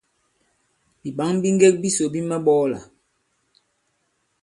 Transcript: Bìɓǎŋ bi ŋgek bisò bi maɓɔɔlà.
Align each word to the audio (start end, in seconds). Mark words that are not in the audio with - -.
Bìɓǎŋ 1.01 1.33
bi 1.41 1.49
ŋgek 1.55 1.75
bisò 1.81 2.05
bi 2.13 2.19
maɓɔɔlà. 2.29 2.79